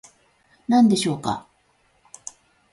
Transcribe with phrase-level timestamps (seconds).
[0.67, 1.45] 何でしょうか